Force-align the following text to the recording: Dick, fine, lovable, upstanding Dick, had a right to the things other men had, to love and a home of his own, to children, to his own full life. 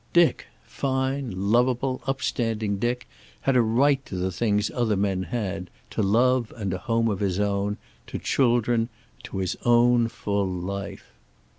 Dick, 0.13 0.47
fine, 0.65 1.29
lovable, 1.51 2.01
upstanding 2.07 2.77
Dick, 2.79 3.07
had 3.41 3.55
a 3.55 3.61
right 3.61 4.03
to 4.07 4.15
the 4.15 4.31
things 4.31 4.71
other 4.71 4.95
men 4.97 5.21
had, 5.21 5.69
to 5.91 6.01
love 6.01 6.51
and 6.57 6.73
a 6.73 6.79
home 6.79 7.07
of 7.07 7.19
his 7.19 7.39
own, 7.39 7.77
to 8.07 8.17
children, 8.17 8.89
to 9.21 9.37
his 9.37 9.55
own 9.63 10.07
full 10.07 10.47
life. 10.49 11.11